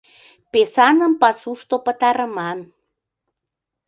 Песаным 0.53 1.13
пасушто 1.21 1.75
пытарыман. 1.85 2.59